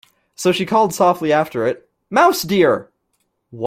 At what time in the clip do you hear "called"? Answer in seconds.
0.65-0.95